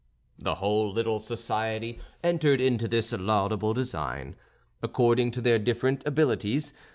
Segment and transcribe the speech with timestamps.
[0.39, 4.35] The whole little society entered into this laudable design,
[4.81, 6.73] according to their different abilities.